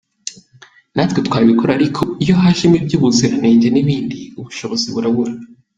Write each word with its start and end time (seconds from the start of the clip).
Natwe 0.95 1.19
twabikora 1.27 1.71
ariko 1.77 2.01
iyo 2.23 2.35
hajemo 2.41 2.75
iby’ubuziranenge 2.81 3.67
n’ibindi, 3.71 4.19
ubushobozi 4.39 4.87
burabura. 4.93 5.33